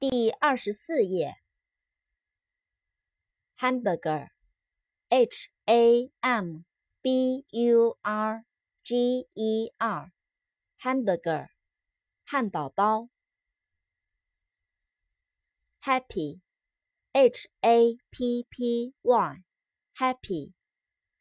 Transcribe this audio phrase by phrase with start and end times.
[0.00, 1.42] 第二十四页
[3.58, 6.64] ，hamburger，h a m
[7.02, 8.46] b u r
[8.82, 11.50] g e r，hamburger，
[12.24, 13.10] 汉堡包。
[15.82, 20.54] happy，h a p p y，happy，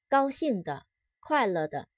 [0.08, 0.88] 高兴的，
[1.20, 1.90] 快乐的。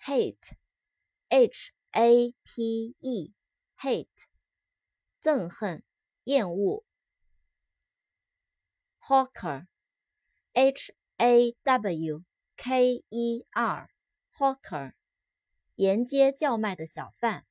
[0.00, 4.31] hate，h a t e，hate。
[5.22, 5.82] 憎恨、
[6.24, 6.84] 厌恶。
[8.98, 12.24] hawker，h a w
[12.56, 14.94] k e r，hawker，
[15.76, 17.46] 沿街叫卖的小贩。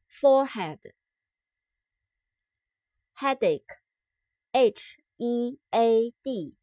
[0.06, 0.92] forehead,
[3.20, 3.81] headache,
[4.53, 6.56] h e a d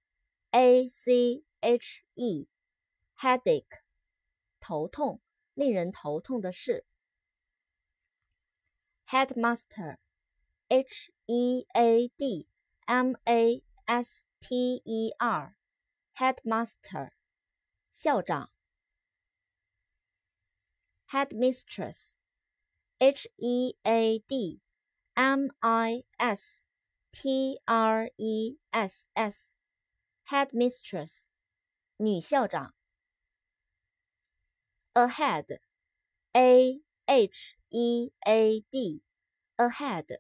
[0.52, 2.47] a c h e,
[3.21, 3.83] headache,
[4.59, 5.21] 头痛，
[5.53, 6.85] 令人头痛的事。
[9.07, 9.97] headmaster,
[10.67, 12.47] h e a d
[12.85, 15.55] m a s t e r,
[16.15, 17.11] headmaster,
[17.89, 18.52] 校长。
[21.11, 22.15] headmistress
[22.99, 24.61] H E A D
[25.13, 26.63] M I S
[27.11, 31.25] T R E S S，headmistress，
[31.97, 32.73] 女校长。
[34.93, 40.19] ahead，A H E A D，ahead，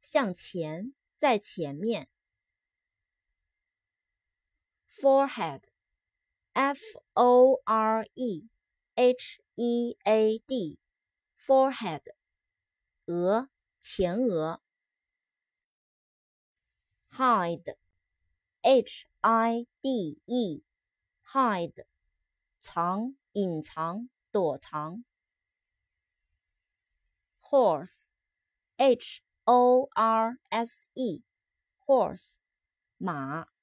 [0.00, 2.08] 向前，在前面。
[4.88, 6.80] forehead，F
[7.14, 8.48] O R E
[8.94, 10.78] H E A D。
[11.45, 12.01] forehead，
[13.05, 13.49] 额，
[13.79, 14.63] 前额。
[17.11, 21.85] hide，h i d e，hide，
[22.59, 25.05] 藏，隐藏，躲藏。
[27.41, 32.37] horse，h o r s e，horse，
[32.97, 33.54] 马。